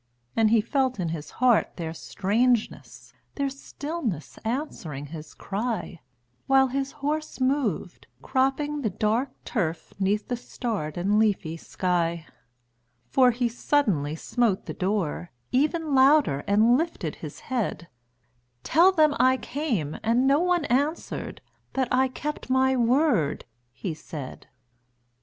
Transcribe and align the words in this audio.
And 0.35 0.49
he 0.49 0.61
felt 0.61 0.99
in 0.99 1.09
his 1.09 1.29
heart 1.29 1.77
their 1.77 1.93
strangeness, 1.93 3.13
Their 3.35 3.51
stillness 3.51 4.39
answering 4.43 5.05
his 5.13 5.35
cry, 5.35 6.01
While 6.47 6.69
his 6.69 6.91
horse 7.05 7.39
moved, 7.39 8.07
cropping 8.23 8.81
the 8.81 8.89
dark 8.89 9.29
turf, 9.45 9.93
'Neath 9.99 10.27
the 10.27 10.35
starred 10.37 10.97
and 10.97 11.19
leafy 11.19 11.55
sky; 11.55 12.25
For 13.09 13.29
he 13.29 13.47
suddenly 13.47 14.15
smote 14.15 14.65
the 14.65 14.73
door, 14.73 15.29
even 15.51 15.93
Louder, 15.93 16.43
and 16.47 16.75
lifted 16.75 17.17
his 17.17 17.41
head: 17.41 17.87
"Tell 18.63 18.91
them 18.91 19.15
I 19.19 19.37
came, 19.37 19.97
and 20.01 20.25
no 20.25 20.39
one 20.39 20.65
answered, 20.65 21.41
That 21.73 21.89
I 21.93 22.07
kept 22.07 22.49
my 22.49 22.75
word," 22.75 23.45
he 23.71 23.93
said. 23.93 24.47